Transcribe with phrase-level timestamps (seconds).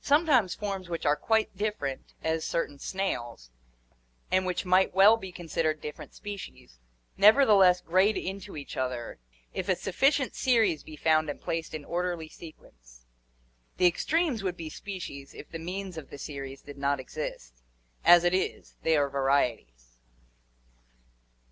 [0.00, 3.50] Sometimes forms which are quite different, as certain snails,
[4.30, 6.78] and which might well be considered different species,
[7.16, 9.18] nevertheless grade into each other
[9.52, 13.06] if a sufficient series be found and placed in 32 ORGANIC EVOLUTION orderly sequence
[13.72, 13.76] (Fig.
[13.76, 13.76] 3).
[13.84, 17.64] The extremes would be species if the means of the series did not exist;
[18.04, 19.96] as it is, they are varieties.